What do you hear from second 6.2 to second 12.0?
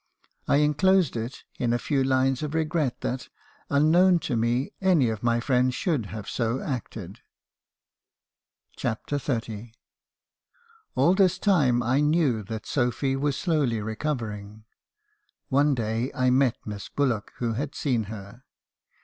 so acted." CHAPTER XXX. "All this time I